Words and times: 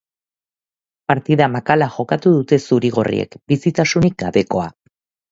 Partida 1.11 1.49
makala 1.55 1.89
jokatu 1.97 2.31
dute 2.37 2.59
zuri-gorriek, 2.69 3.37
bizitasunik 3.53 4.17
gabekoa. 4.25 4.65